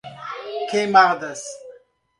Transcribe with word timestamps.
Queimadas 0.71 1.41